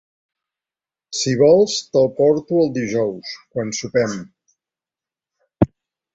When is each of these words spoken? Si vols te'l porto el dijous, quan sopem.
Si 1.17 1.33
vols 1.41 1.75
te'l 1.97 2.09
porto 2.21 2.59
el 2.63 2.73
dijous, 2.79 3.35
quan 3.53 3.71
sopem. 3.83 4.19